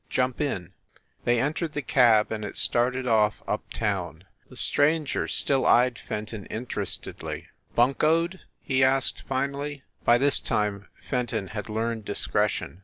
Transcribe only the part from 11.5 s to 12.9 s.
learned discretion.